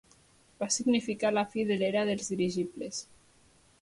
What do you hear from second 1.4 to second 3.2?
fi de l'era dels dirigibles.